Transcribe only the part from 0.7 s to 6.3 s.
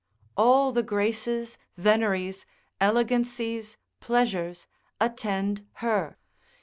the graces, veneries, elegancies, pleasures, attend her.